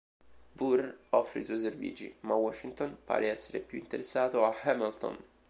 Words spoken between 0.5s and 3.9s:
Burr offre i suoi servigi, ma Washington pare essere più